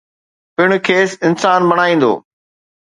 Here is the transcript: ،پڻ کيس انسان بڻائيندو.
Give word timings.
،پڻ 0.55 0.69
کيس 0.87 1.11
انسان 1.29 1.61
بڻائيندو. 1.69 2.13